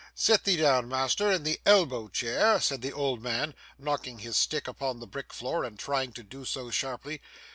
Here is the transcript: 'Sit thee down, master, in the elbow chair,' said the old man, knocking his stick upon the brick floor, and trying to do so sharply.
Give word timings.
'Sit 0.15 0.45
thee 0.45 0.57
down, 0.57 0.87
master, 0.89 1.31
in 1.31 1.43
the 1.43 1.59
elbow 1.63 2.07
chair,' 2.07 2.59
said 2.59 2.81
the 2.81 2.91
old 2.91 3.21
man, 3.21 3.53
knocking 3.77 4.17
his 4.17 4.35
stick 4.35 4.67
upon 4.67 4.99
the 4.99 5.05
brick 5.05 5.31
floor, 5.31 5.63
and 5.63 5.77
trying 5.77 6.11
to 6.11 6.23
do 6.23 6.43
so 6.43 6.71
sharply. 6.71 7.21